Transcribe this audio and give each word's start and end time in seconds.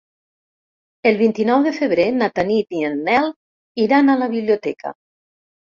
El 1.09 1.19
vint-i-nou 1.19 1.67
de 1.69 1.75
febrer 1.81 2.07
na 2.17 2.31
Tanit 2.39 2.75
i 2.81 2.83
en 2.91 2.99
Nel 3.11 3.31
iran 3.87 4.09
a 4.17 4.21
la 4.25 4.33
biblioteca. 4.37 5.01